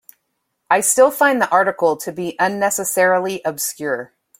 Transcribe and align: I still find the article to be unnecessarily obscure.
I 0.67 0.81
still 0.81 1.11
find 1.11 1.39
the 1.39 1.47
article 1.51 1.95
to 1.95 2.11
be 2.11 2.35
unnecessarily 2.39 3.39
obscure. 3.45 4.15